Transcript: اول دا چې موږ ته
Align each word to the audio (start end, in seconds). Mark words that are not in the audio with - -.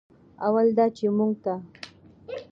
اول 0.45 0.67
دا 0.77 0.85
چې 0.97 1.05
موږ 1.17 1.33
ته 1.43 1.53